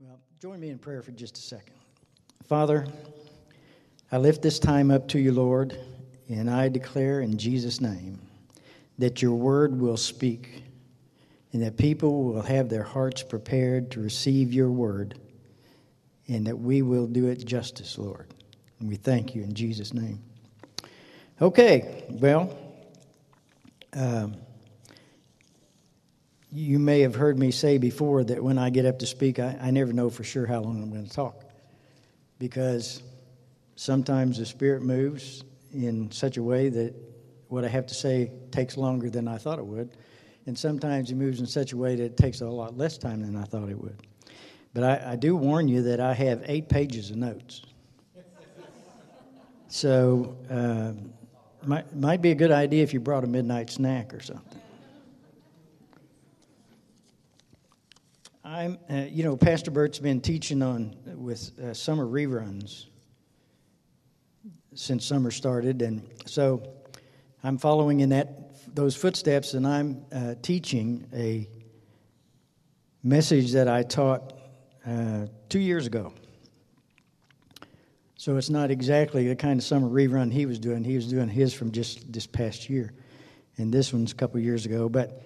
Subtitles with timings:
[0.00, 1.76] Well, join me in prayer for just a second.
[2.48, 2.84] Father,
[4.10, 5.78] I lift this time up to you, Lord,
[6.28, 8.18] and I declare in Jesus' name
[8.98, 10.64] that your word will speak
[11.52, 15.16] and that people will have their hearts prepared to receive your word
[16.26, 18.34] and that we will do it justice, Lord.
[18.80, 20.20] And we thank you in Jesus' name.
[21.40, 22.58] Okay, well,
[23.92, 24.34] um,
[26.54, 29.58] you may have heard me say before that when I get up to speak, I,
[29.60, 31.42] I never know for sure how long I'm going to talk.
[32.38, 33.02] Because
[33.74, 35.42] sometimes the Spirit moves
[35.72, 36.94] in such a way that
[37.48, 39.96] what I have to say takes longer than I thought it would.
[40.46, 43.22] And sometimes He moves in such a way that it takes a lot less time
[43.22, 44.06] than I thought it would.
[44.74, 47.62] But I, I do warn you that I have eight pages of notes.
[49.66, 50.92] So, uh,
[51.66, 54.60] might, might be a good idea if you brought a midnight snack or something.
[58.46, 62.84] I'm, uh, you know, Pastor Bert's been teaching on with uh, summer reruns
[64.74, 66.62] since summer started, and so
[67.42, 71.48] I'm following in that those footsteps, and I'm uh, teaching a
[73.02, 74.34] message that I taught
[74.86, 76.12] uh, two years ago.
[78.16, 80.84] So it's not exactly the kind of summer rerun he was doing.
[80.84, 82.92] He was doing his from just this past year,
[83.56, 85.22] and this one's a couple years ago, but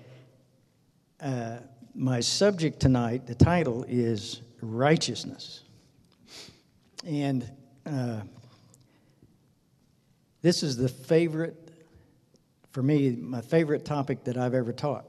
[1.20, 1.56] uh,
[1.98, 5.64] my subject tonight, the title is Righteousness.
[7.04, 7.50] And
[7.84, 8.20] uh,
[10.40, 11.56] this is the favorite,
[12.70, 15.06] for me, my favorite topic that I've ever taught.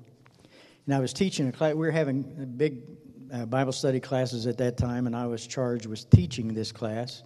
[0.87, 1.75] And I was teaching a class.
[1.75, 5.47] We were having a big uh, Bible study classes at that time, and I was
[5.47, 7.23] charged with teaching this class.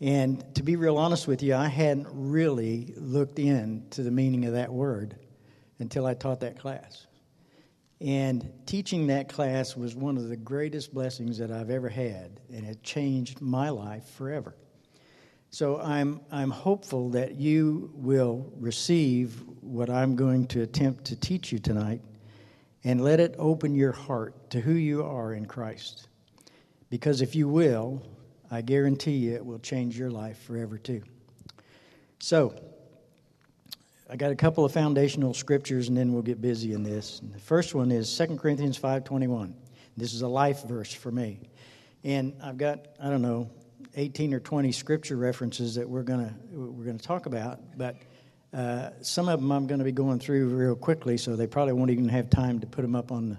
[0.00, 4.52] And to be real honest with you, I hadn't really looked into the meaning of
[4.54, 5.16] that word
[5.78, 7.06] until I taught that class.
[8.00, 12.66] And teaching that class was one of the greatest blessings that I've ever had, and
[12.66, 14.54] it changed my life forever.
[15.50, 21.52] So I'm, I'm hopeful that you will receive what I'm going to attempt to teach
[21.52, 22.00] you tonight
[22.84, 26.08] and let it open your heart to who you are in Christ.
[26.90, 28.02] Because if you will,
[28.50, 31.02] I guarantee you it will change your life forever too.
[32.18, 32.54] So,
[34.08, 37.20] I got a couple of foundational scriptures and then we'll get busy in this.
[37.20, 39.54] The first one is 2 Corinthians 5:21.
[39.96, 41.40] This is a life verse for me.
[42.04, 43.50] And I've got, I don't know,
[43.96, 47.96] 18 or 20 scripture references that we're going to we're going to talk about, but
[48.54, 51.72] uh, some of them I'm going to be going through real quickly, so they probably
[51.72, 53.38] won't even have time to put them up on the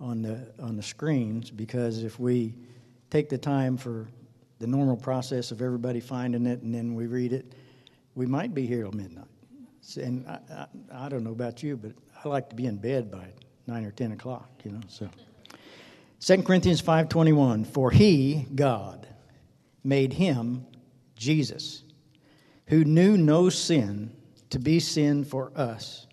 [0.00, 2.54] on the on the screens because if we
[3.10, 4.08] take the time for
[4.58, 7.54] the normal process of everybody finding it and then we read it,
[8.14, 9.24] we might be here till midnight.
[9.96, 11.92] And I, I, I don't know about you, but
[12.22, 13.28] I like to be in bed by
[13.66, 14.50] nine or ten o'clock.
[14.64, 15.08] You know, so.
[16.20, 19.08] 2 Corinthians 5:21 For he God
[19.82, 20.66] made him
[21.16, 21.82] Jesus
[22.66, 24.14] who knew no sin
[24.50, 26.06] to be sin for us,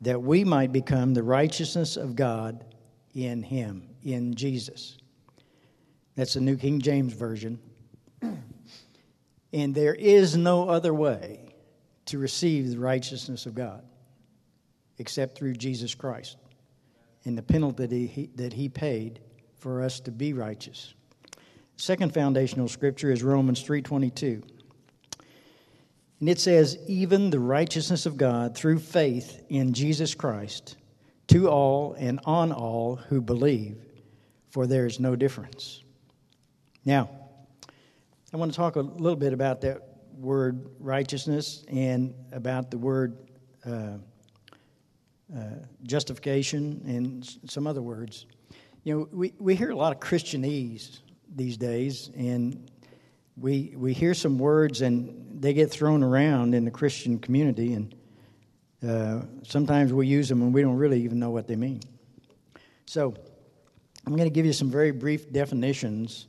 [0.00, 2.64] that we might become the righteousness of God
[3.14, 4.98] in him, in Jesus.
[6.16, 7.58] That's the New King James Version.
[9.52, 11.54] and there is no other way
[12.06, 13.84] to receive the righteousness of God
[14.98, 16.36] except through Jesus Christ
[17.24, 19.20] and the penalty that he, paid
[19.58, 20.94] for us to be righteous.
[21.76, 24.42] Second foundational scripture is Romans 3:22.
[26.20, 30.76] And it says, even the righteousness of God through faith in Jesus Christ
[31.28, 33.78] to all and on all who believe,
[34.50, 35.82] for there is no difference.
[36.84, 37.08] Now,
[38.32, 39.82] I want to talk a little bit about that
[40.16, 43.16] word righteousness and about the word
[43.66, 43.96] uh,
[45.34, 45.40] uh,
[45.84, 48.26] justification and some other words.
[48.84, 51.00] You know, we, we hear a lot of Christianese
[51.34, 52.70] these days, and
[53.36, 57.94] we, we hear some words and they get thrown around in the Christian community, and
[58.86, 61.80] uh, sometimes we use them and we don't really even know what they mean.
[62.86, 63.14] So,
[64.06, 66.26] I'm going to give you some very brief definitions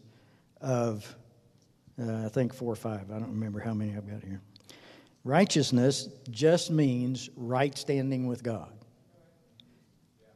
[0.59, 1.15] of,
[1.99, 3.09] uh, I think, four or five.
[3.11, 4.41] I don't remember how many I've got here.
[5.23, 8.71] Righteousness just means right standing with God.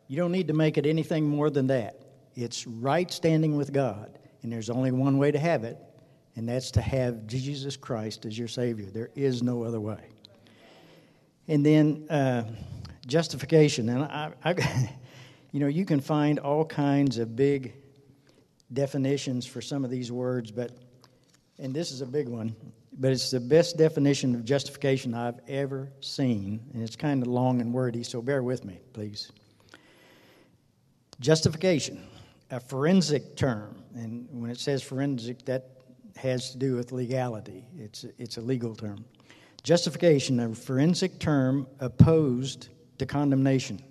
[0.07, 1.99] You don't need to make it anything more than that.
[2.35, 5.77] It's right standing with God, and there's only one way to have it,
[6.35, 8.85] and that's to have Jesus Christ as your Savior.
[8.85, 10.01] There is no other way.
[11.47, 12.43] And then uh,
[13.07, 13.89] justification.
[13.89, 14.89] And I, I,
[15.51, 17.73] you know, you can find all kinds of big
[18.73, 20.71] definitions for some of these words, but
[21.57, 22.55] and this is a big one,
[22.99, 27.61] but it's the best definition of justification I've ever seen, and it's kind of long
[27.61, 29.31] and wordy, so bear with me, please.
[31.19, 32.05] Justification,
[32.51, 35.74] a forensic term, and when it says forensic, that
[36.15, 37.65] has to do with legality.
[37.77, 39.05] It's, it's a legal term.
[39.63, 43.81] Justification, a forensic term opposed to condemnation.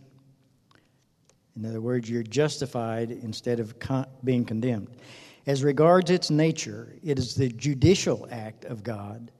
[1.56, 4.88] In other words, you're justified instead of con- being condemned.
[5.47, 9.31] As regards its nature, it is the judicial act of God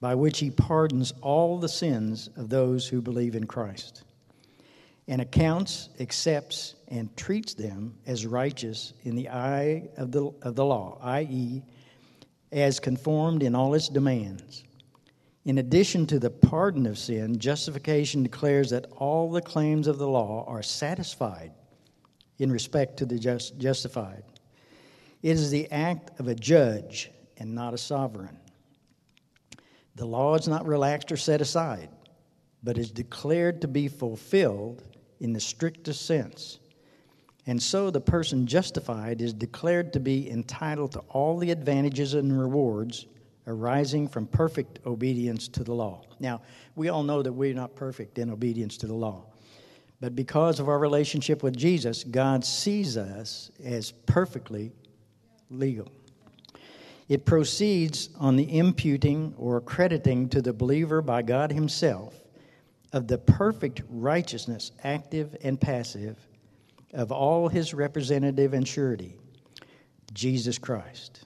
[0.00, 4.04] by which He pardons all the sins of those who believe in Christ
[5.08, 10.64] and accounts, accepts, and treats them as righteous in the eye of the, of the
[10.64, 11.62] law, i.e.,
[12.52, 14.64] as conformed in all its demands.
[15.44, 20.08] In addition to the pardon of sin, justification declares that all the claims of the
[20.08, 21.52] law are satisfied
[22.38, 24.22] in respect to the just, justified.
[25.22, 28.36] It is the act of a judge and not a sovereign.
[29.96, 31.88] The law is not relaxed or set aside,
[32.62, 34.84] but is declared to be fulfilled
[35.20, 36.60] in the strictest sense.
[37.48, 42.38] And so the person justified is declared to be entitled to all the advantages and
[42.38, 43.06] rewards
[43.46, 46.02] arising from perfect obedience to the law.
[46.20, 46.42] Now,
[46.76, 49.24] we all know that we're not perfect in obedience to the law.
[49.98, 54.70] But because of our relationship with Jesus, God sees us as perfectly
[55.50, 55.90] legal.
[57.08, 62.14] It proceeds on the imputing or crediting to the believer by God Himself
[62.92, 66.27] of the perfect righteousness, active and passive,
[66.92, 69.16] of all His representative and surety,
[70.12, 71.24] Jesus Christ.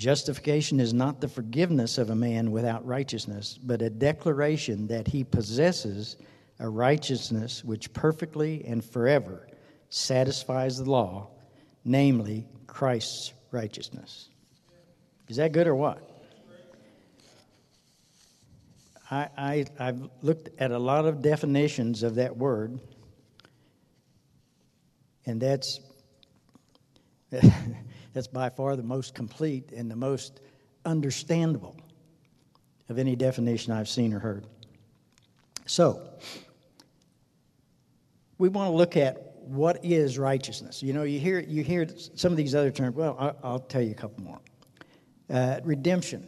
[0.00, 5.24] Justification is not the forgiveness of a man without righteousness, but a declaration that he
[5.24, 6.16] possesses
[6.58, 9.46] a righteousness which perfectly and forever
[9.90, 11.28] satisfies the law,
[11.84, 14.30] namely Christ's righteousness.
[15.28, 16.08] Is that good or what?
[19.10, 22.80] I, I, I've looked at a lot of definitions of that word,
[25.26, 25.80] and that's,
[28.12, 30.40] that's by far the most complete and the most
[30.84, 31.76] understandable
[32.88, 34.46] of any definition I've seen or heard.
[35.66, 36.10] So,
[38.38, 40.82] we want to look at what is righteousness?
[40.82, 42.96] You know, you hear, you hear some of these other terms.
[42.96, 44.40] Well, I'll, I'll tell you a couple more.
[45.28, 46.26] Uh, redemption.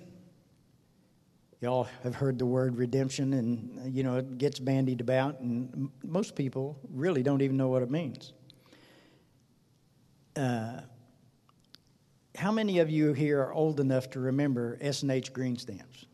[1.61, 6.35] Y'all have heard the word redemption, and, you know, it gets bandied about, and most
[6.35, 8.33] people really don't even know what it means.
[10.37, 10.81] Uh,
[12.37, 16.07] how many of you here are old enough to remember S&H green stamps?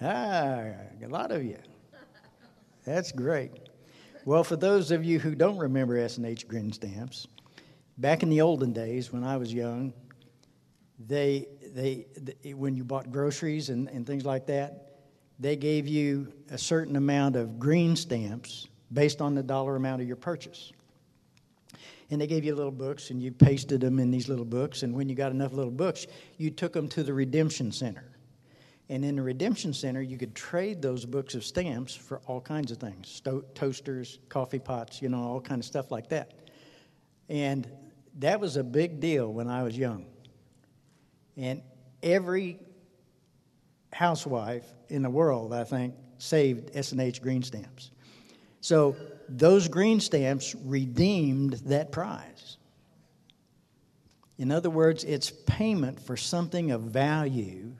[0.00, 0.70] Ah,
[1.02, 1.58] a lot of you.
[2.84, 3.52] That's great.
[4.24, 7.26] Well, for those of you who don't remember S&H green stamps,
[7.98, 9.92] back in the olden days when I was young,
[10.98, 14.90] they, they, they when you bought groceries and, and things like that,
[15.38, 20.06] they gave you a certain amount of green stamps based on the dollar amount of
[20.06, 20.72] your purchase.
[22.10, 24.82] And they gave you little books, and you pasted them in these little books.
[24.82, 26.06] And when you got enough little books,
[26.38, 28.04] you took them to the Redemption Center.
[28.88, 32.72] And in the Redemption Center, you could trade those books of stamps for all kinds
[32.72, 36.32] of things Sto- toasters, coffee pots, you know, all kind of stuff like that.
[37.28, 37.70] And
[38.18, 40.06] that was a big deal when I was young.
[41.36, 41.62] And
[42.02, 42.58] every
[43.92, 47.92] housewife in the world, I think, saved S&H green stamps.
[48.60, 48.96] So
[49.38, 52.56] those green stamps redeemed that prize.
[54.38, 57.72] In other words, it's payment for something of value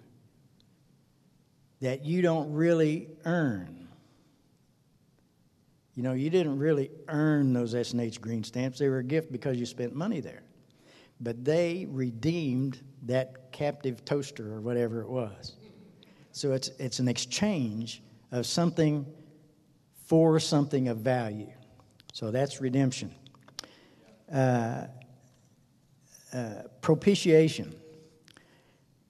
[1.81, 3.89] that you don't really earn.
[5.95, 8.79] You know, you didn't really earn those S&H green stamps.
[8.79, 10.43] They were a gift because you spent money there.
[11.21, 15.57] But they redeemed that captive toaster or whatever it was.
[16.33, 18.03] So it's, it's an exchange
[18.33, 19.05] of something
[20.11, 21.53] for something of value.
[22.13, 23.15] So that's redemption.
[24.29, 24.87] Uh,
[26.33, 27.77] uh, propitiation.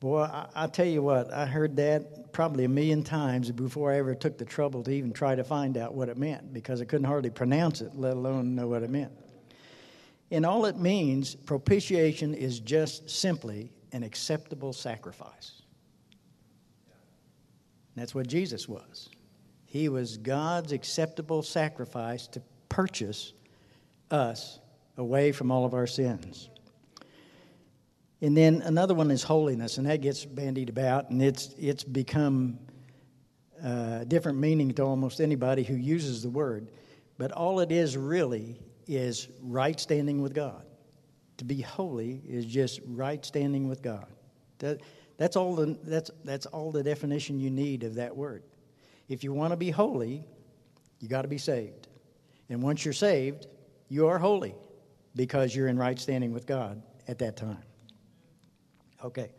[0.01, 3.97] Boy, I, I tell you what, I heard that probably a million times before I
[3.97, 6.85] ever took the trouble to even try to find out what it meant because I
[6.85, 9.13] couldn't hardly pronounce it, let alone know what it meant.
[10.31, 15.63] And all it means, propitiation is just simply an acceptable sacrifice.
[17.97, 19.09] That's what Jesus was.
[19.71, 23.33] He was God's acceptable sacrifice to purchase
[24.11, 24.59] us
[24.97, 26.51] away from all of our sins.
[28.21, 32.59] And then another one is holiness, and that gets bandied about, and it's, it's become
[33.63, 36.67] a uh, different meaning to almost anybody who uses the word.
[37.17, 38.59] But all it is really
[38.89, 40.65] is right standing with God.
[41.37, 44.09] To be holy is just right standing with God.
[44.59, 44.81] That,
[45.17, 48.43] That's all the, that's, that's all the definition you need of that word.
[49.11, 50.25] If you want to be holy,
[51.01, 51.89] you got to be saved.
[52.49, 53.49] And once you're saved,
[53.89, 54.55] you are holy
[55.17, 57.63] because you're in right standing with God at that time.
[59.05, 59.33] Okay,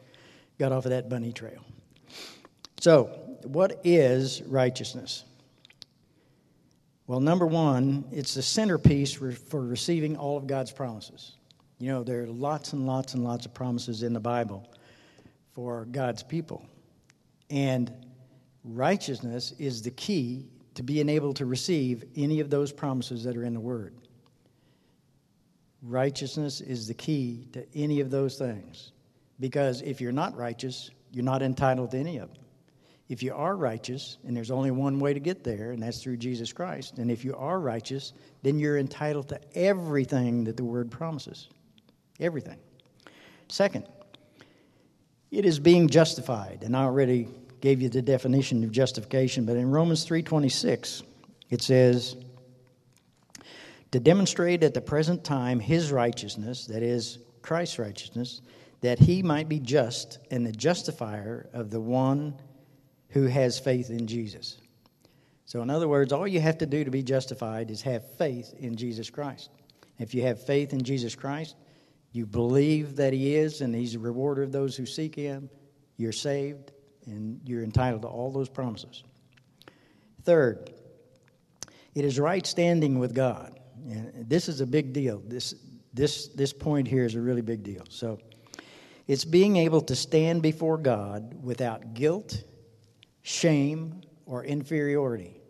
[0.60, 1.63] got off of that bunny trail.
[2.82, 3.06] So,
[3.44, 5.24] what is righteousness?
[7.08, 11.38] Well, number one, it's the centerpiece for receiving all of God's promises.
[11.80, 14.70] You know, there are lots and lots and lots of promises in the Bible
[15.54, 16.66] for God's people.
[17.50, 17.92] And
[18.63, 23.44] righteousness is the key to being able to receive any of those promises that are
[23.44, 23.94] in the Word.
[25.82, 28.91] Righteousness is the key to any of those things.
[29.39, 32.44] Because if you're not righteous, you're not entitled to any of them.
[33.10, 36.18] If you are righteous, and there's only one way to get there, and that's through
[36.18, 40.89] Jesus Christ, and if you are righteous, then you're entitled to everything that the Word
[40.89, 41.50] promises.
[42.22, 42.58] Everything.
[43.50, 43.86] Second,
[45.30, 47.27] it is being justified, and I already
[47.62, 51.03] gave you the definition of justification, but in Romans 3:26
[51.50, 52.15] it says
[53.91, 58.41] to demonstrate at the present time his righteousness, that is Christ's righteousness,
[58.82, 62.36] that he might be just and the justifier of the one
[63.10, 64.58] who has faith in Jesus.
[65.46, 68.53] So, in other words, all you have to do to be justified is have faith
[68.58, 69.50] in Jesus Christ.
[70.00, 71.56] If you have faith in Jesus Christ,
[72.13, 75.50] you believe that He is and He's a rewarder of those who seek Him,
[75.98, 76.72] you're saved
[77.05, 79.03] and you're entitled to all those promises.
[80.24, 80.72] Third,
[81.96, 83.60] it is right standing with God.
[83.89, 85.22] And this is a big deal.
[85.25, 85.55] This,
[85.93, 87.84] this, this point here is a really big deal.
[87.89, 88.20] So,
[89.08, 92.43] it's being able to stand before God without guilt,
[93.24, 95.41] shame, or inferiority.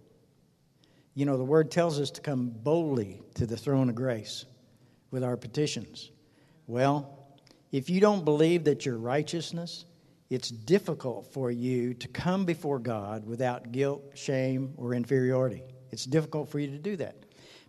[1.13, 4.45] You know, the word tells us to come boldly to the throne of grace
[5.11, 6.09] with our petitions.
[6.65, 7.37] Well,
[7.71, 9.85] if you don't believe that your righteousness,
[10.31, 15.61] it's difficult for you to come before God without guilt, shame, or inferiority.
[15.91, 17.25] It's difficult for you to do that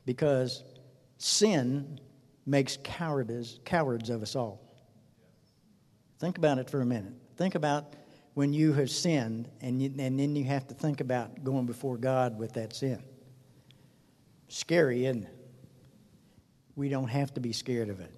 [0.06, 0.62] because
[1.18, 1.98] sin
[2.46, 4.60] makes cowards, cowards of us all.
[6.20, 7.14] Think about it for a minute.
[7.36, 7.96] Think about
[8.34, 11.96] when you have sinned and, you, and then you have to think about going before
[11.96, 13.02] God with that sin.
[14.46, 15.36] Scary, isn't it?
[16.76, 18.14] We don't have to be scared of it.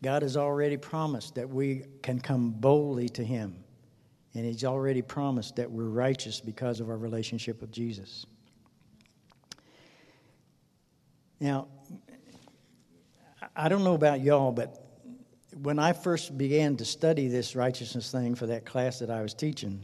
[0.00, 3.64] God has already promised that we can come boldly to Him.
[4.34, 8.26] And He's already promised that we're righteous because of our relationship with Jesus.
[11.40, 11.68] Now,
[13.56, 14.86] I don't know about y'all, but
[15.62, 19.34] when I first began to study this righteousness thing for that class that I was
[19.34, 19.80] teaching,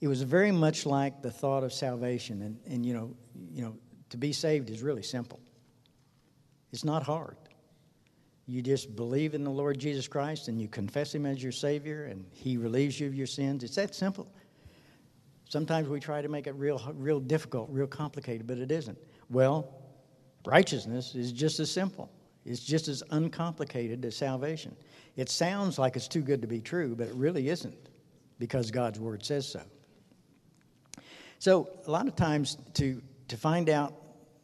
[0.00, 2.42] it was very much like the thought of salvation.
[2.42, 3.14] And, and you, know,
[3.52, 3.76] you know,
[4.10, 5.40] to be saved is really simple,
[6.72, 7.36] it's not hard.
[8.52, 12.04] You just believe in the Lord Jesus Christ and you confess Him as your Savior
[12.04, 13.64] and He relieves you of your sins.
[13.64, 14.30] It's that simple.
[15.48, 18.98] Sometimes we try to make it real, real difficult, real complicated, but it isn't.
[19.30, 19.72] Well,
[20.44, 22.10] righteousness is just as simple.
[22.44, 24.76] It's just as uncomplicated as salvation.
[25.16, 27.88] It sounds like it's too good to be true, but it really isn't
[28.38, 29.62] because God's Word says so.
[31.38, 33.94] So, a lot of times, to, to find out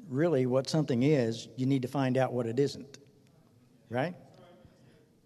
[0.09, 2.97] really what something is, you need to find out what it isn't
[3.91, 4.15] right?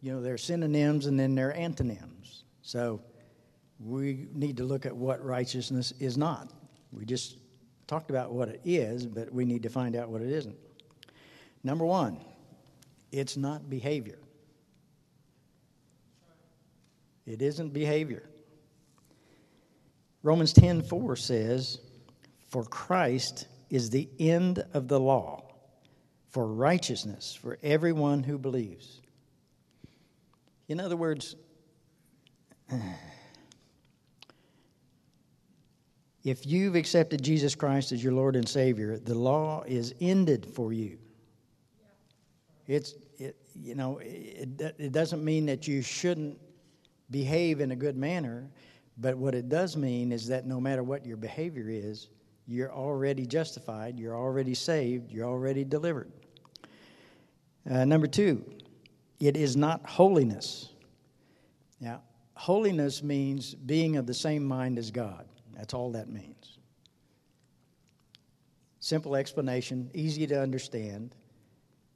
[0.00, 2.45] You know, there are synonyms and then there are antonyms.
[2.62, 3.00] So
[3.81, 6.50] we need to look at what righteousness is not.
[6.92, 7.38] We just
[7.87, 10.57] talked about what it is, but we need to find out what it isn't.
[11.64, 12.19] Number one,
[13.11, 14.19] it's not behavior.
[17.26, 18.28] It isn't behavior.
[20.23, 21.78] Romans 10:4 says,
[22.49, 25.51] "For Christ is the end of the law
[26.32, 29.00] for righteousness for everyone who believes.
[30.68, 31.36] In other words,
[36.24, 40.72] if you've accepted Jesus Christ as your Lord and Savior, the law is ended for
[40.72, 40.98] you.
[42.66, 46.38] It's, it, you know, it, it doesn't mean that you shouldn't
[47.10, 48.48] behave in a good manner,
[48.96, 52.08] but what it does mean is that no matter what your behavior is,
[52.46, 56.10] you're already justified, you're already saved, you're already delivered.
[57.69, 58.45] Uh, number two,
[59.21, 60.71] it is not holiness.
[61.81, 62.02] Now,
[62.35, 65.26] holiness means being of the same mind as God.
[65.54, 66.59] That's all that means.
[68.81, 71.14] Simple explanation, easy to understand.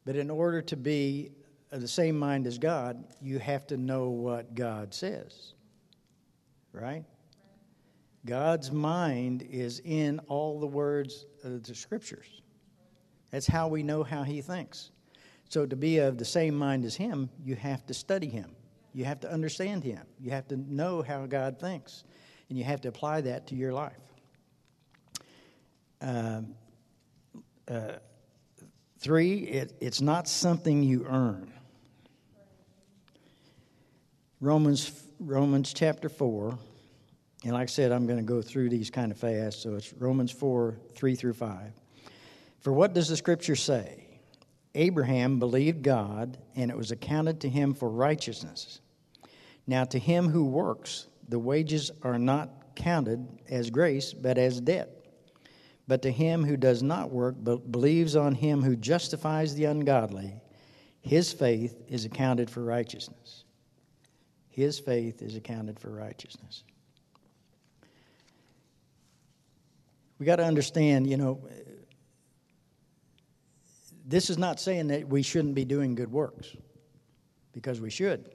[0.05, 1.33] But in order to be
[1.73, 5.55] of the same mind as God, you have to know what God says.
[6.73, 7.05] Right?
[8.25, 12.43] God's mind is in all the words of the scriptures.
[13.31, 14.91] That's how we know how he thinks.
[15.49, 18.57] So, to be of the same mind as him, you have to study him.
[18.97, 20.01] You have to understand Him.
[20.19, 22.05] You have to know how God thinks,
[22.49, 23.93] and you have to apply that to your life.
[26.01, 26.55] Um,
[27.69, 27.97] uh,
[28.99, 31.53] three, it, it's not something you earn.
[34.41, 36.59] Romans, Romans chapter 4,
[37.45, 39.93] and like I said, I'm going to go through these kind of fast, so it's
[39.93, 41.71] Romans 4 3 through 5.
[42.61, 44.06] For what does the scripture say?
[44.77, 48.81] Abraham believed God, and it was accounted to him for righteousness.
[49.67, 54.91] Now, to him who works, the wages are not counted as grace, but as debt.
[55.89, 60.35] But to him who does not work, but believes on him who justifies the ungodly,
[61.01, 63.45] his faith is accounted for righteousness.
[64.49, 66.65] His faith is accounted for righteousness.
[70.19, 71.41] We got to understand, you know,
[74.07, 76.57] this is not saying that we shouldn't be doing good works,
[77.53, 78.31] because we should.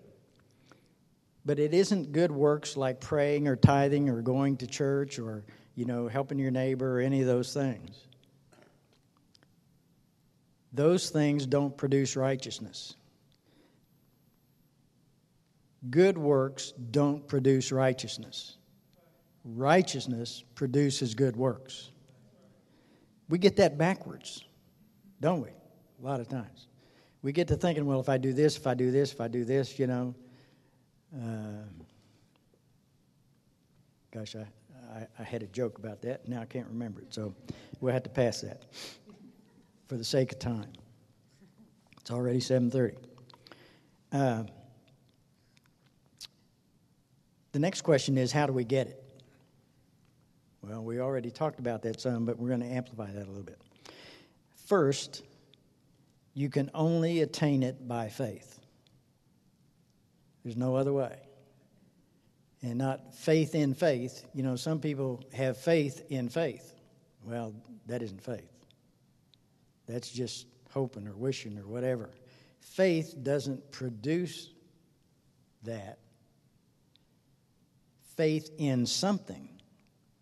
[1.46, 5.86] But it isn't good works like praying or tithing or going to church or, you
[5.86, 8.08] know, helping your neighbor or any of those things.
[10.74, 12.96] Those things don't produce righteousness.
[15.90, 18.58] Good works don't produce righteousness.
[19.44, 21.92] Righteousness produces good works.
[23.30, 24.46] We get that backwards,
[25.20, 25.50] don't we?
[26.01, 26.67] A lot of times.
[27.22, 29.27] We get to thinking, well, if I do this, if I do this, if I
[29.27, 30.15] do this, you know.
[31.15, 31.63] Uh,
[34.12, 34.48] gosh, I,
[34.98, 36.27] I, I, had a joke about that.
[36.27, 37.36] Now I can't remember it, so
[37.79, 38.63] we'll have to pass that
[39.88, 40.72] for the sake of time.
[42.00, 42.96] It's already 7:30.
[44.12, 44.43] Uh,
[47.51, 49.03] the next question is, how do we get it?
[50.62, 53.43] Well, we already talked about that some, but we're going to amplify that a little
[53.43, 53.62] bit.
[54.65, 55.24] First,
[56.34, 58.60] you can only attain it by faith.
[60.44, 61.18] There's no other way.
[62.64, 64.26] And not faith in faith.
[64.34, 66.76] You know, some people have faith in faith.
[67.24, 67.54] Well,
[67.88, 68.52] that isn't faith.
[69.88, 72.10] That's just hoping or wishing or whatever.
[72.60, 74.50] Faith doesn't produce
[75.63, 76.00] that.
[78.15, 79.50] Faith in something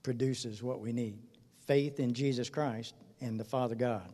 [0.04, 1.20] produces what we need
[1.68, 4.12] faith in Jesus Christ and the Father God.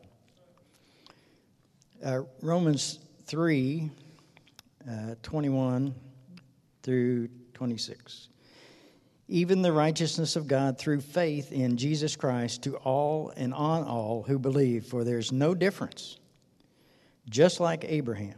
[2.05, 3.89] Uh, Romans 3
[4.87, 5.95] uh, 21
[6.83, 8.29] through 26.
[9.27, 14.21] Even the righteousness of God through faith in Jesus Christ to all and on all
[14.21, 16.19] who believe, for there's no difference,
[17.27, 18.37] just like Abraham.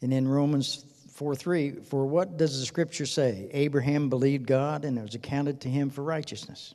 [0.00, 3.50] And in Romans 4 3, for what does the scripture say?
[3.52, 6.72] Abraham believed God, and it was accounted to him for righteousness.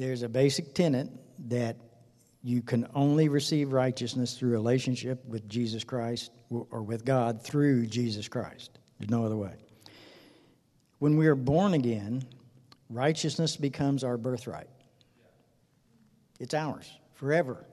[0.00, 1.10] There's a basic tenet
[1.50, 1.76] that
[2.42, 8.26] you can only receive righteousness through relationship with Jesus Christ or with God through Jesus
[8.26, 8.78] Christ.
[8.98, 9.52] There's no other way.
[11.00, 12.22] When we are born again,
[12.88, 14.70] righteousness becomes our birthright.
[16.38, 17.66] It's ours forever.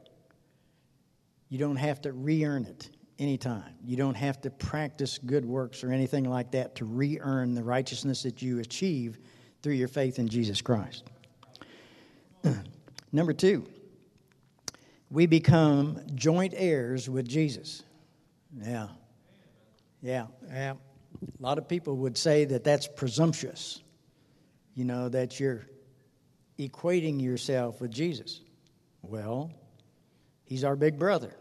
[1.47, 3.73] You don't have to re earn it anytime.
[3.85, 7.63] You don't have to practice good works or anything like that to re earn the
[7.63, 9.17] righteousness that you achieve
[9.63, 11.09] through your faith in Jesus Christ.
[13.11, 13.65] Number two,
[15.09, 17.83] we become joint heirs with Jesus.
[18.59, 18.87] Yeah.
[20.01, 20.27] Yeah.
[20.51, 20.73] Yeah.
[20.73, 23.81] A lot of people would say that that's presumptuous,
[24.75, 25.65] you know, that you're
[26.59, 28.41] equating yourself with Jesus.
[29.01, 29.51] Well,
[30.43, 31.33] he's our big brother.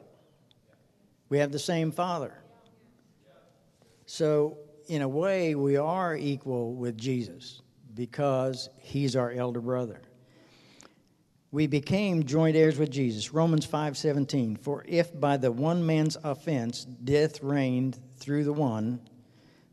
[1.28, 2.32] We have the same father.
[4.06, 7.60] So, in a way, we are equal with Jesus
[7.94, 10.00] because he's our elder brother
[11.56, 13.32] we became joint heirs with Jesus.
[13.32, 19.00] Romans 5:17 For if by the one man's offense death reigned through the one,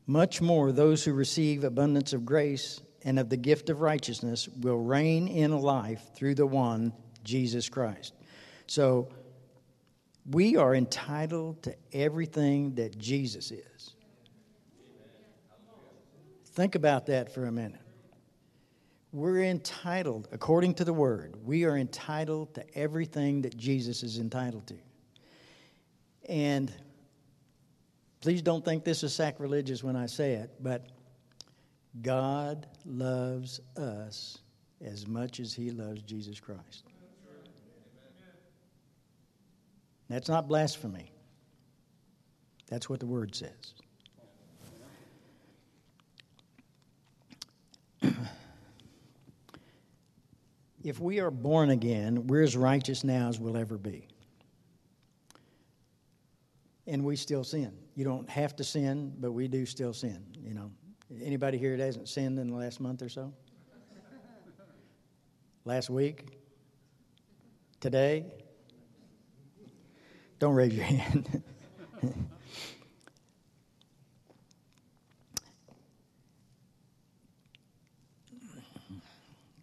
[0.07, 4.77] much more those who receive abundance of grace and of the gift of righteousness will
[4.77, 6.93] reign in life through the one
[7.25, 8.13] Jesus Christ.
[8.65, 9.09] So
[10.25, 13.93] we are entitled to everything that Jesus is.
[16.45, 17.82] Think about that for a minute.
[19.13, 24.65] We're entitled, according to the word, we are entitled to everything that Jesus is entitled
[24.67, 24.75] to.
[26.27, 26.73] And
[28.21, 30.87] please don't think this is sacrilegious when I say it, but
[32.01, 34.39] God loves us
[34.83, 36.83] as much as he loves Jesus Christ.
[40.09, 41.11] That's not blasphemy.
[42.67, 43.75] That's what the word says.
[50.83, 54.07] If we are born again, we're as righteous now as we'll ever be.
[56.87, 57.71] and we still sin.
[57.95, 60.71] You don't have to sin, but we do still sin, you know.
[61.23, 63.31] Anybody here that hasn't sinned in the last month or so?
[65.65, 66.27] last week?
[67.79, 68.25] Today?
[70.39, 71.43] Don't raise your hand.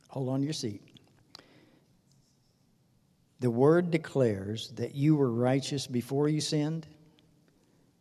[0.08, 0.89] Hold on to your seat.
[3.40, 6.86] The word declares that you were righteous before you sinned,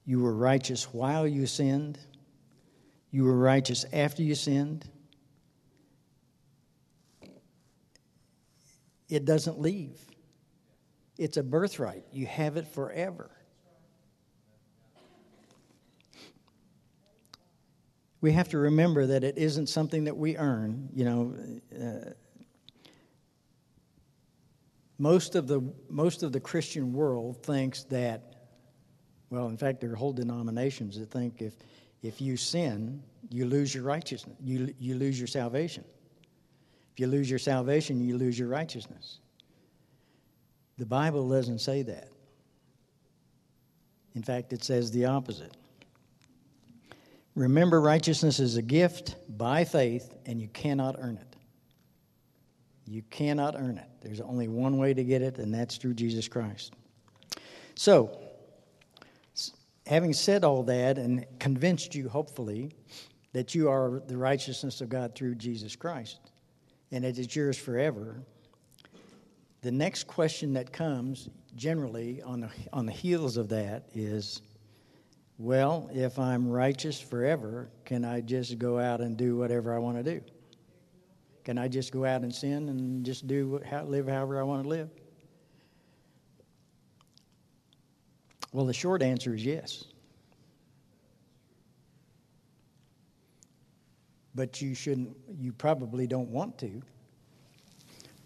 [0.05, 1.99] you were righteous while you sinned,
[3.11, 4.87] you were righteous after you sinned.
[9.07, 9.97] It doesn't leave.
[11.17, 12.03] It's a birthright.
[12.11, 13.31] You have it forever.
[18.21, 20.89] we have to remember that it isn't something that we earn.
[20.93, 21.35] You know,
[21.75, 22.11] uh,
[24.99, 28.35] most of the most of the Christian world thinks that.
[29.31, 31.53] Well, in fact, there are whole denominations that think if
[32.01, 34.35] if you sin, you lose your righteousness.
[34.43, 35.85] You you lose your salvation.
[36.93, 39.19] If you lose your salvation, you lose your righteousness.
[40.77, 42.09] The Bible doesn't say that.
[44.15, 45.55] In fact, it says the opposite.
[47.35, 51.28] Remember, righteousness is a gift by faith, and you cannot earn it.
[52.89, 53.87] You cannot earn it.
[54.01, 56.73] There's only one way to get it, and that's through Jesus Christ.
[57.75, 58.19] So,
[59.85, 62.71] having said all that and convinced you, hopefully,
[63.33, 66.19] that you are the righteousness of God through Jesus Christ,
[66.91, 68.23] and it is yours forever,
[69.61, 74.41] the next question that comes generally on the, on the heels of that is
[75.37, 80.03] well, if I'm righteous forever, can I just go out and do whatever I want
[80.03, 80.21] to do?
[81.43, 84.63] Can I just go out and sin and just do how, live however I want
[84.63, 84.89] to live?
[88.51, 89.85] Well, the short answer is yes.
[94.35, 96.81] But you shouldn't, you probably don't want to.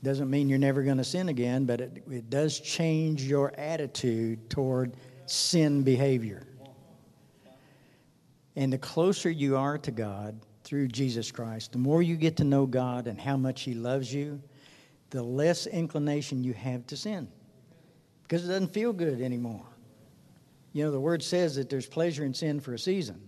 [0.04, 4.50] Doesn't mean you're never going to sin again, but it, it does change your attitude
[4.50, 4.96] toward
[5.26, 6.46] sin behavior.
[8.56, 12.44] And the closer you are to God through Jesus Christ, the more you get to
[12.44, 14.42] know God and how much He loves you,
[15.10, 17.28] the less inclination you have to sin
[18.24, 19.66] because it doesn't feel good anymore.
[20.72, 23.22] You know, the word says that there's pleasure in sin for a season.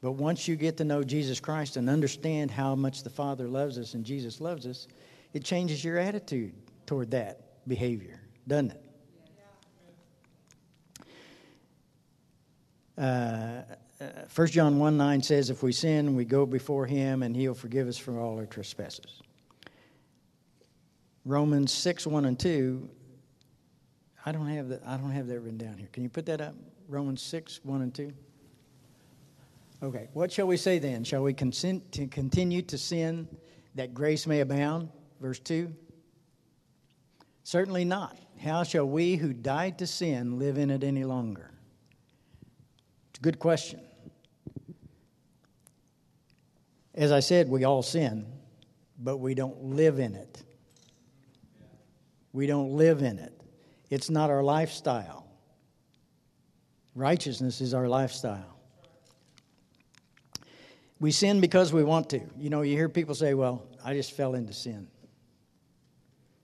[0.00, 3.78] But once you get to know Jesus Christ and understand how much the Father loves
[3.78, 4.88] us and Jesus loves us,
[5.34, 6.54] it changes your attitude
[6.86, 8.80] toward that behavior, doesn't it?
[12.96, 13.62] Uh,
[14.00, 17.54] Uh, 1 John 1 9 says, If we sin, we go before him and he'll
[17.54, 19.22] forgive us for all our trespasses.
[21.24, 22.88] Romans 6 1 and 2,
[24.26, 25.88] I don't have that, I don't have that written down here.
[25.92, 26.54] Can you put that up?
[26.88, 28.12] Romans 6 1 and 2.
[29.82, 31.04] Okay, what shall we say then?
[31.04, 33.28] Shall we consent to continue to sin
[33.74, 34.88] that grace may abound?
[35.20, 35.72] Verse 2.
[37.42, 38.16] Certainly not.
[38.42, 41.50] How shall we who died to sin live in it any longer?
[43.24, 43.80] Good question.
[46.94, 48.26] As I said, we all sin,
[48.98, 50.42] but we don't live in it.
[52.34, 53.32] We don't live in it.
[53.88, 55.26] It's not our lifestyle.
[56.94, 58.58] Righteousness is our lifestyle.
[61.00, 62.20] We sin because we want to.
[62.36, 64.86] You know, you hear people say, well, I just fell into sin.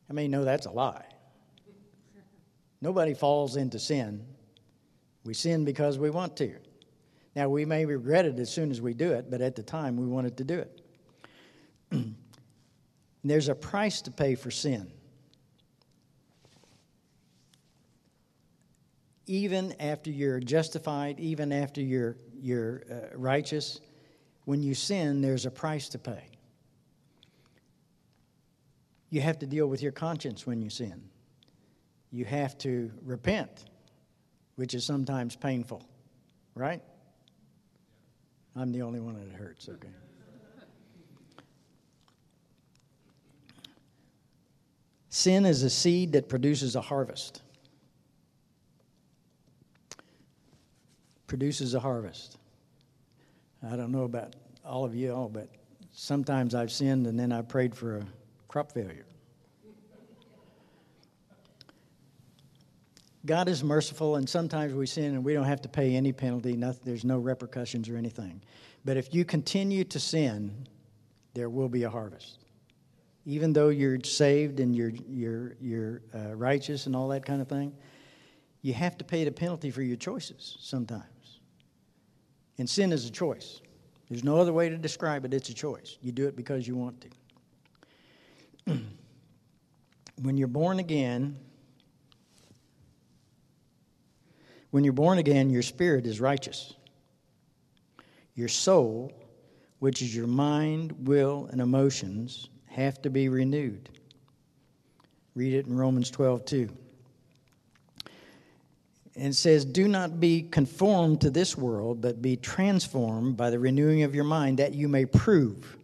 [0.08, 1.04] I mean, no, that's a lie.
[2.80, 4.24] Nobody falls into sin.
[5.24, 6.54] We sin because we want to.
[7.36, 9.96] Now, we may regret it as soon as we do it, but at the time
[9.96, 10.80] we wanted to do it.
[13.24, 14.90] There's a price to pay for sin.
[19.26, 23.80] Even after you're justified, even after you're, you're uh, righteous,
[24.44, 26.24] when you sin, there's a price to pay.
[29.10, 31.00] You have to deal with your conscience when you sin.
[32.10, 33.66] You have to repent,
[34.56, 35.84] which is sometimes painful,
[36.56, 36.82] right?
[38.56, 39.88] I'm the only one that hurts, okay.
[45.08, 47.42] Sin is a seed that produces a harvest.
[51.26, 52.38] Produces a harvest.
[53.62, 55.48] I don't know about all of you all, but
[55.92, 58.06] sometimes I've sinned and then I prayed for a
[58.48, 59.04] crop failure.
[63.26, 66.56] God is merciful, and sometimes we sin and we don't have to pay any penalty.
[66.56, 68.42] Nothing, there's no repercussions or anything.
[68.84, 70.66] But if you continue to sin,
[71.34, 72.38] there will be a harvest.
[73.26, 77.48] Even though you're saved and you're, you're, you're uh, righteous and all that kind of
[77.48, 77.74] thing,
[78.62, 81.40] you have to pay the penalty for your choices sometimes.
[82.58, 83.60] And sin is a choice.
[84.08, 85.98] There's no other way to describe it, it's a choice.
[86.00, 87.04] You do it because you want
[88.66, 88.78] to.
[90.22, 91.36] when you're born again,
[94.70, 96.74] when you're born again, your spirit is righteous.
[98.34, 99.12] Your soul,
[99.80, 103.88] which is your mind, will, and emotions, have to be renewed.
[105.34, 106.68] Read it in Romans 12, 2.
[109.16, 114.04] And says, Do not be conformed to this world, but be transformed by the renewing
[114.04, 115.76] of your mind, that you may prove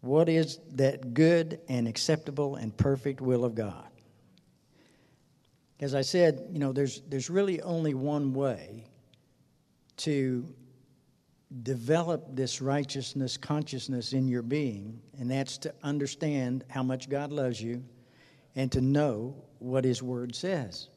[0.00, 3.88] what is that good and acceptable and perfect will of God.
[5.80, 8.86] As I said, you know, there's, there's really only one way
[9.98, 10.48] to
[11.62, 17.60] develop this righteousness consciousness in your being, and that's to understand how much God loves
[17.60, 17.82] you
[18.56, 20.88] and to know what His Word says,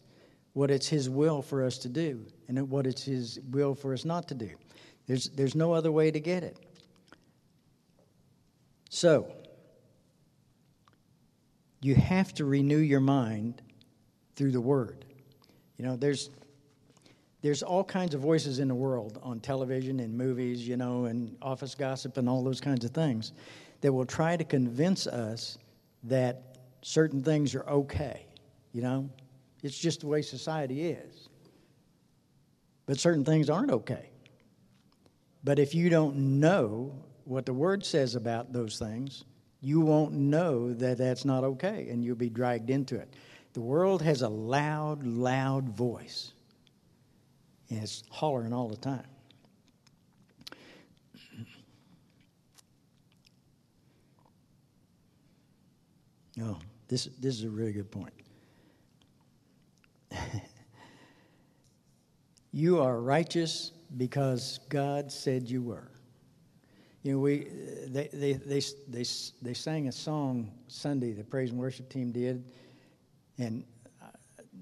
[0.53, 4.05] what it's His will for us to do, and what it's His will for us
[4.05, 4.51] not to do.
[5.07, 6.57] There's, there's no other way to get it.
[8.89, 9.31] So,
[11.81, 13.61] you have to renew your mind
[14.37, 15.03] through the Word.
[15.77, 16.29] You know, there's
[17.41, 21.37] there's all kinds of voices in the world on television and movies, you know, and
[21.41, 23.33] office gossip and all those kinds of things
[23.81, 25.57] that will try to convince us
[26.03, 28.25] that certain things are okay,
[28.73, 29.09] you know?
[29.61, 31.29] It's just the way society is.
[32.85, 34.09] But certain things aren't okay.
[35.43, 36.93] But if you don't know
[37.25, 39.25] what the Word says about those things,
[39.61, 43.13] you won't know that that's not okay and you'll be dragged into it.
[43.57, 46.31] The world has a loud, loud voice
[47.71, 49.07] and it's hollering all the time.
[56.39, 58.13] Oh, this, this is a really good point.
[62.51, 65.89] you are righteous because God said you were.
[67.01, 67.47] You know, we,
[67.87, 69.05] they, they, they, they,
[69.41, 72.43] they sang a song Sunday, the praise and worship team did,
[73.37, 73.63] and
[74.01, 74.07] uh,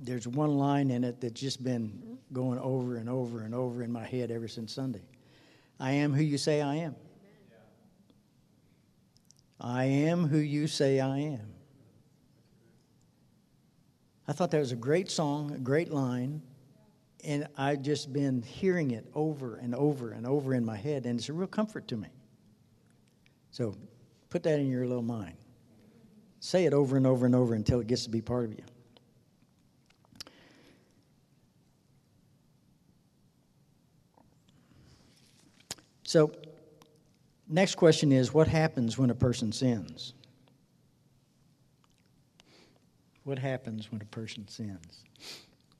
[0.01, 3.91] there's one line in it that's just been going over and over and over in
[3.91, 5.03] my head ever since Sunday.
[5.79, 6.95] I am who you say I am.
[9.59, 11.53] I am who you say I am.
[14.27, 16.41] I thought that was a great song, a great line,
[17.23, 21.19] and I've just been hearing it over and over and over in my head, and
[21.19, 22.09] it's a real comfort to me.
[23.51, 23.75] So
[24.29, 25.37] put that in your little mind.
[26.45, 28.63] Say it over and over and over until it gets to be part of you.
[36.03, 36.31] So,
[37.49, 40.13] next question is what happens when a person sins?
[43.23, 45.03] What happens when a person sins?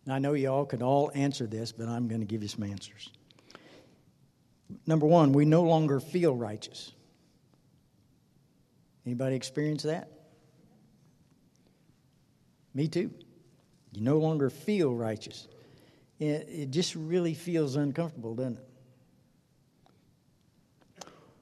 [0.07, 2.49] Now, I know you all could all answer this, but I'm going to give you
[2.49, 3.11] some answers.
[4.87, 6.91] Number one, we no longer feel righteous.
[9.05, 10.14] Anybody experience that?
[12.75, 13.09] Me too.
[13.93, 15.47] You no longer feel righteous.
[16.19, 18.67] It, it just really feels uncomfortable, doesn't it?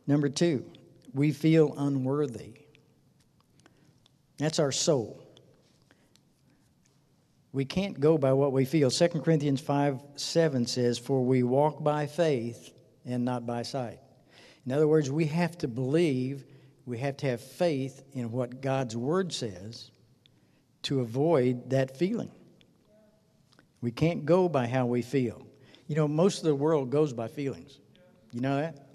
[0.06, 0.64] Number two,
[1.14, 2.54] we feel unworthy.
[4.38, 5.20] That's our soul.
[7.52, 8.90] We can't go by what we feel.
[8.90, 12.74] 2 Corinthians 5 7 says, For we walk by faith
[13.06, 14.00] and not by sight.
[14.66, 16.46] In other words, we have to believe,
[16.86, 19.92] we have to have faith in what God's Word says
[20.84, 22.32] to avoid that feeling.
[23.82, 25.46] We can't go by how we feel.
[25.88, 27.80] You know, most of the world goes by feelings.
[28.32, 28.88] You know that?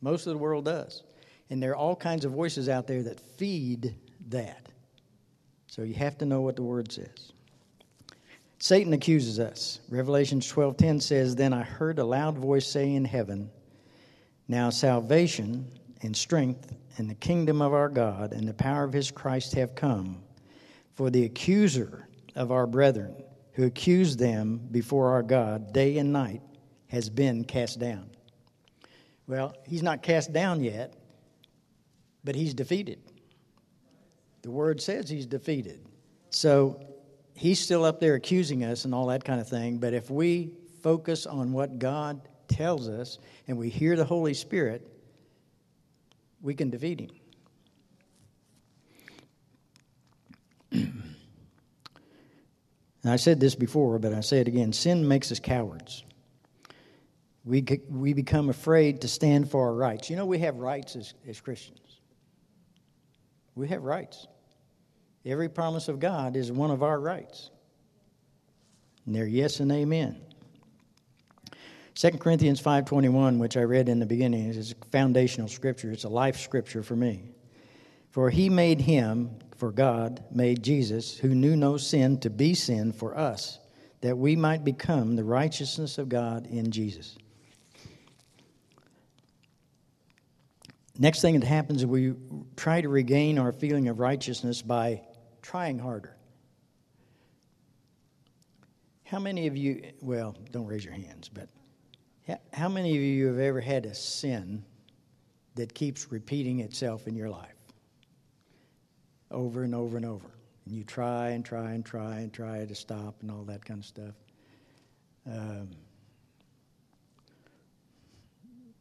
[0.00, 1.02] Most of the world does.
[1.48, 3.94] And there are all kinds of voices out there that feed
[4.28, 4.68] that.
[5.66, 7.32] So you have to know what the word says.
[8.58, 9.80] Satan accuses us.
[9.88, 13.50] Revelation 12:10 says, "Then I heard a loud voice say in heaven,
[14.46, 15.70] Now salvation
[16.02, 19.74] and strength and the kingdom of our God and the power of his Christ have
[19.74, 20.22] come,
[21.00, 23.14] for the accuser of our brethren,
[23.52, 26.42] who accused them before our God day and night,
[26.88, 28.10] has been cast down."
[29.26, 30.92] Well, he's not cast down yet,
[32.22, 32.98] but he's defeated.
[34.42, 35.80] The word says he's defeated.
[36.28, 36.78] So
[37.34, 39.78] he's still up there accusing us and all that kind of thing.
[39.78, 44.86] But if we focus on what God tells us and we hear the Holy Spirit,
[46.42, 47.19] we can defeat him.
[53.04, 56.04] I said this before, but I say it again sin makes us cowards.
[57.44, 60.10] We, we become afraid to stand for our rights.
[60.10, 62.00] You know, we have rights as, as Christians.
[63.54, 64.26] We have rights.
[65.24, 67.50] Every promise of God is one of our rights.
[69.06, 70.20] And they're yes and amen.
[71.94, 75.90] 2 Corinthians 5:21, which I read in the beginning, is a foundational scripture.
[75.90, 77.24] It's a life scripture for me.
[78.10, 82.92] For he made him, for God made Jesus, who knew no sin, to be sin
[82.92, 83.58] for us,
[84.00, 87.18] that we might become the righteousness of God in Jesus.
[90.98, 92.14] Next thing that happens is we
[92.56, 95.02] try to regain our feeling of righteousness by
[95.42, 96.16] trying harder.
[99.04, 101.50] How many of you, well, don't raise your hands, but
[102.54, 104.64] how many of you have ever had a sin
[105.56, 107.59] that keeps repeating itself in your life?
[109.30, 110.26] Over and over and over.
[110.66, 113.80] And you try and try and try and try to stop and all that kind
[113.80, 114.14] of stuff.
[115.26, 115.70] Um,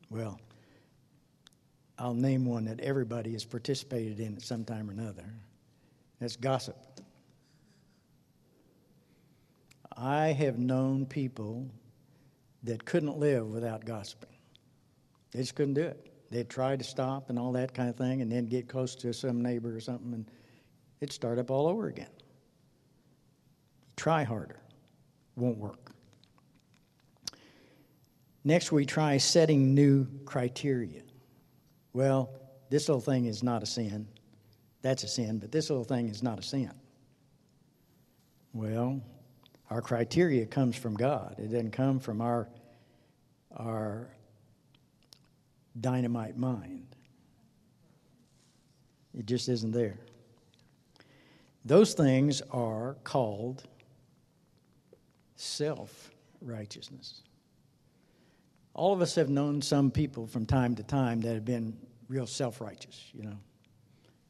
[0.09, 0.39] well,
[1.97, 5.25] I'll name one that everybody has participated in at some time or another.
[6.19, 6.75] That's gossip.
[9.95, 11.67] I have known people
[12.63, 14.29] that couldn't live without gossiping.
[15.31, 16.08] They just couldn't do it.
[16.29, 19.13] They'd try to stop and all that kind of thing, and then get close to
[19.13, 20.29] some neighbor or something, and
[21.01, 22.09] it'd start up all over again.
[23.95, 24.59] Try harder,
[25.35, 25.91] won't work.
[28.43, 31.01] Next, we try setting new criteria.
[31.93, 32.29] Well,
[32.69, 34.07] this little thing is not a sin.
[34.81, 36.71] That's a sin, but this little thing is not a sin.
[38.53, 39.01] Well,
[39.69, 41.35] our criteria comes from God.
[41.37, 42.47] It doesn't come from our,
[43.55, 44.09] our
[45.79, 46.95] dynamite mind.
[49.17, 49.97] It just isn't there.
[51.65, 53.63] Those things are called
[55.35, 57.21] self righteousness.
[58.73, 61.75] All of us have known some people from time to time that have been
[62.07, 63.37] real self righteous, you know,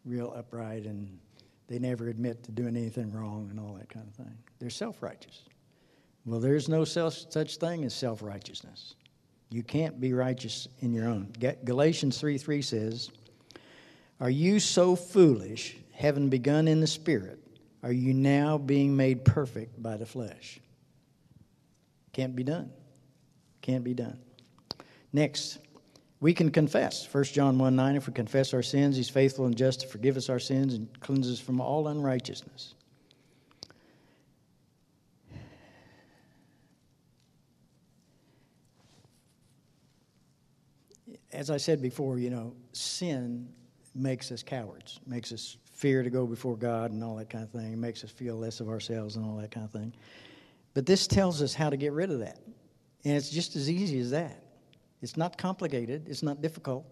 [0.06, 1.20] real upright and
[1.68, 4.36] they never admit to doing anything wrong and all that kind of thing.
[4.58, 5.44] They're self righteous.
[6.26, 8.96] Well, there's no self, such thing as self righteousness.
[9.50, 11.34] You can't be righteous in your own.
[11.64, 13.10] Galatians 3 3 says,
[14.20, 17.40] Are you so foolish, having begun in the Spirit,
[17.82, 20.60] are you now being made perfect by the flesh?
[22.14, 22.72] Can't be done.
[23.62, 24.20] Can't be done.
[25.14, 25.60] Next,
[26.20, 27.12] we can confess.
[27.12, 30.18] 1 John 1 9, if we confess our sins, he's faithful and just to forgive
[30.18, 32.76] us our sins and cleanse us from all unrighteousness.
[41.32, 43.50] As I said before, you know, sin
[43.96, 47.52] makes us cowards, makes us fear to go before God and all that kind of
[47.52, 49.94] thing, it makes us feel less of ourselves and all that kind of thing.
[50.74, 52.40] But this tells us how to get rid of that.
[53.06, 54.44] And it's just as easy as that.
[55.02, 56.86] It's not complicated, it's not difficult.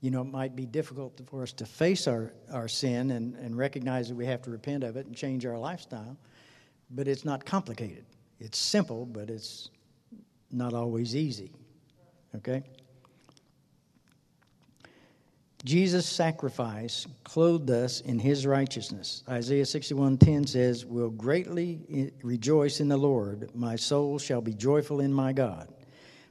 [0.00, 3.56] You know, it might be difficult for us to face our, our sin and, and
[3.56, 6.16] recognize that we have to repent of it and change our lifestyle,
[6.90, 8.04] but it's not complicated.
[8.40, 9.70] It's simple, but it's
[10.50, 11.52] not always easy.
[12.34, 12.64] Okay?
[15.64, 19.22] Jesus' sacrifice clothed us in his righteousness.
[19.28, 25.12] Isaiah 61:10 says, "Will greatly rejoice in the Lord; my soul shall be joyful in
[25.12, 25.68] my God."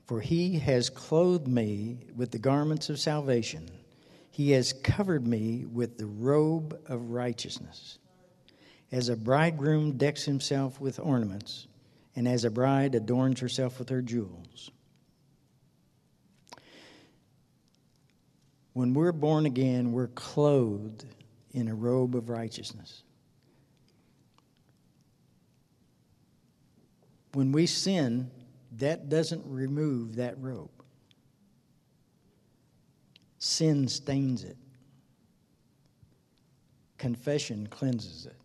[0.05, 3.69] For he has clothed me with the garments of salvation,
[4.29, 7.99] he has covered me with the robe of righteousness.
[8.91, 11.67] As a bridegroom decks himself with ornaments,
[12.17, 14.71] and as a bride adorns herself with her jewels.
[18.73, 21.05] When we're born again, we're clothed
[21.53, 23.03] in a robe of righteousness.
[27.33, 28.29] When we sin,
[28.77, 30.69] that doesn't remove that robe.
[33.39, 34.57] Sin stains it,
[36.97, 38.35] confession cleanses it.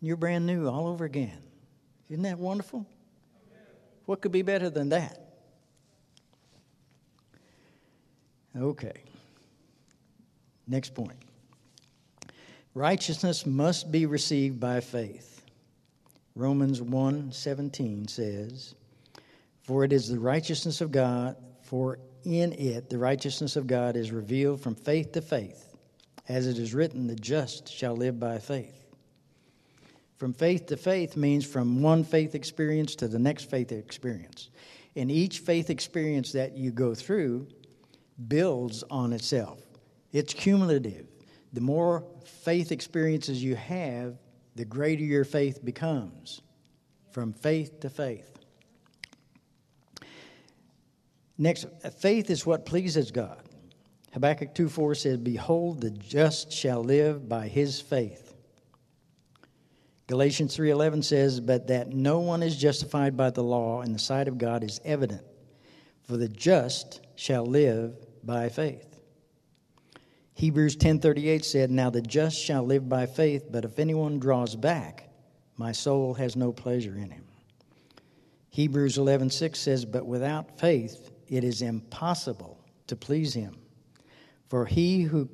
[0.00, 1.42] You're brand new all over again.
[2.08, 2.86] Isn't that wonderful?
[4.06, 5.29] What could be better than that?
[8.56, 8.92] Okay.
[10.66, 11.18] Next point.
[12.74, 15.42] Righteousness must be received by faith.
[16.34, 18.74] Romans 1:17 says,
[19.62, 24.12] "For it is the righteousness of God, for in it the righteousness of God is
[24.12, 25.74] revealed from faith to faith,
[26.28, 28.86] as it is written, the just shall live by faith."
[30.16, 34.50] From faith to faith means from one faith experience to the next faith experience.
[34.94, 37.48] And each faith experience that you go through
[38.28, 39.60] builds on itself.
[40.12, 41.06] It's cumulative.
[41.52, 44.18] The more faith experiences you have,
[44.56, 46.42] the greater your faith becomes
[47.12, 48.30] from faith to faith.
[51.38, 51.66] Next,
[51.98, 53.42] faith is what pleases God.
[54.12, 58.34] Habakkuk 2 4 says, Behold, the just shall live by his faith.
[60.10, 64.26] Galatians 3:11 says, "But that no one is justified by the law in the sight
[64.26, 65.22] of God is evident,
[66.02, 67.94] for the just shall live
[68.24, 69.00] by faith."
[70.34, 75.10] Hebrews 10:38 said, "Now the just shall live by faith, but if anyone draws back,
[75.56, 77.24] my soul has no pleasure in him."
[78.48, 83.56] Hebrews 11:6 says, "But without faith it is impossible to please him.
[84.48, 85.28] For he who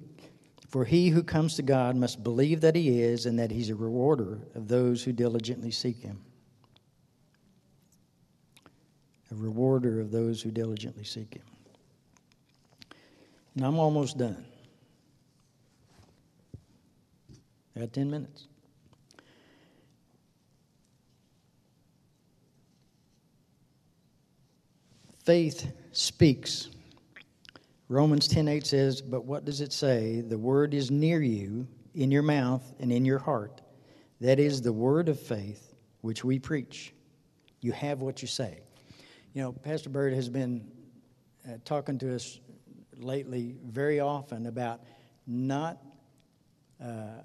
[0.68, 3.74] for he who comes to God must believe that he is and that he's a
[3.74, 6.20] rewarder of those who diligently seek him."
[9.30, 11.44] A rewarder of those who diligently seek him.
[13.56, 14.44] And I'm almost done.
[17.74, 18.46] I got 10 minutes.
[25.24, 26.68] Faith speaks.
[27.88, 30.20] Romans 10:8 says, "But what does it say?
[30.20, 33.60] The word is near you, in your mouth and in your heart.
[34.20, 36.94] That is the word of faith which we preach.
[37.60, 38.60] You have what you say."
[39.34, 40.70] You know, Pastor Bird has been
[41.46, 42.38] uh, talking to us
[42.98, 44.80] lately very often about
[45.26, 45.78] not
[46.82, 47.22] uh,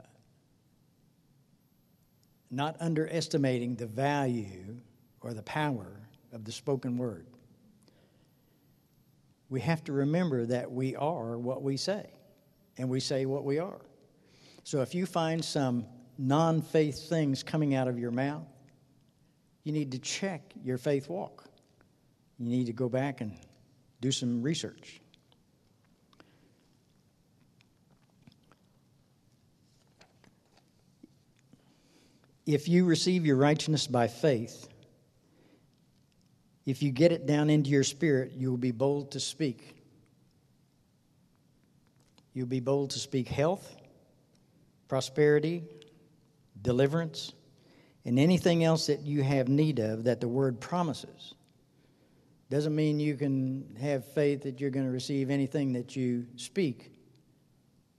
[2.50, 4.78] not underestimating the value
[5.22, 6.02] or the power
[6.34, 7.26] of the spoken word
[9.52, 12.10] we have to remember that we are what we say,
[12.78, 13.82] and we say what we are.
[14.64, 15.86] So if you find some
[16.18, 18.48] non faith things coming out of your mouth,
[19.66, 21.50] you need to check your faith walk.
[22.40, 23.38] You need to go back and
[24.00, 25.01] do some research.
[32.46, 34.68] If you receive your righteousness by faith,
[36.66, 39.76] if you get it down into your spirit, you will be bold to speak.
[42.34, 43.76] You'll be bold to speak health,
[44.88, 45.64] prosperity,
[46.62, 47.34] deliverance,
[48.06, 51.34] and anything else that you have need of that the word promises.
[52.50, 56.92] Doesn't mean you can have faith that you're going to receive anything that you speak.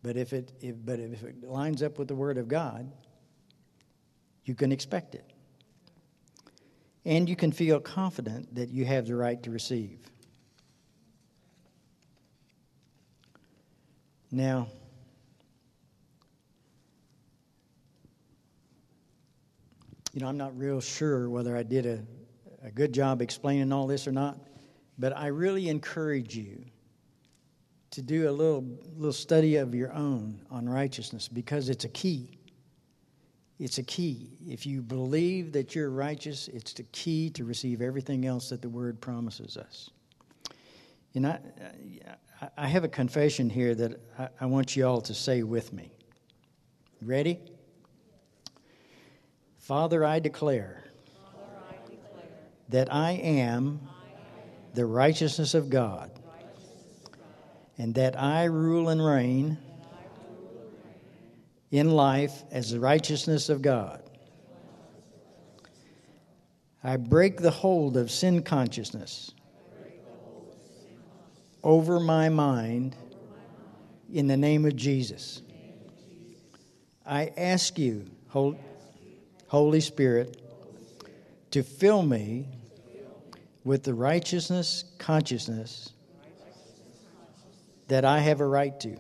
[0.03, 2.91] But if it, if, but if it lines up with the word of God,
[4.45, 5.33] you can expect it
[7.05, 9.99] and you can feel confident that you have the right to receive.
[14.31, 14.69] Now,
[20.13, 22.03] you know, I'm not real sure whether I did a,
[22.65, 24.39] a good job explaining all this or not,
[24.99, 26.65] but I really encourage you
[27.91, 28.65] to do a little,
[28.97, 32.39] little study of your own on righteousness because it's a key.
[33.63, 34.29] It's a key.
[34.45, 38.69] If you believe that you're righteous, it's the key to receive everything else that the
[38.69, 39.89] Word promises us.
[41.15, 41.39] And I,
[42.59, 44.01] I have a confession here that
[44.41, 45.93] I want you all to say with me.
[47.03, 47.39] Ready?
[49.59, 50.83] Father, I declare,
[52.69, 53.81] that I am
[54.75, 56.11] the righteousness of God,
[57.79, 59.57] and that I rule and reign
[61.73, 64.03] in life as the righteousness of God.
[66.85, 69.33] I break the hold of sin consciousness
[71.65, 72.95] over my mind
[74.13, 75.41] in the name of Jesus.
[77.07, 80.41] I ask you, Holy Spirit,
[81.53, 82.49] to fill me
[83.65, 85.93] with the righteousness consciousness
[87.89, 88.97] that I have a right to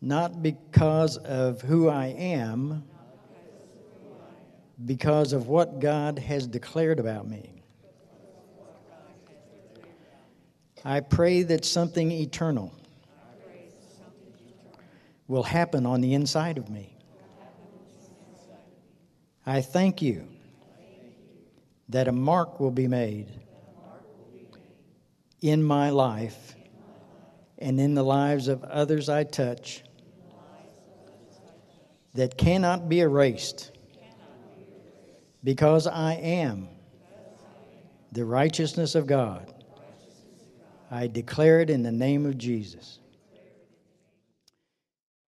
[0.00, 2.84] not because of who I am,
[4.84, 7.62] because of what God has declared about me.
[10.84, 12.72] I pray that something eternal
[15.26, 16.96] will happen on the inside of me.
[19.44, 20.28] I thank you
[21.88, 23.28] that a mark will be made
[25.40, 26.54] in my life
[27.58, 29.82] and in the lives of others I touch
[32.16, 33.72] that cannot be erased
[35.44, 36.68] because I am
[38.12, 39.52] the righteousness of God.
[40.90, 43.00] I declare it in the name of Jesus.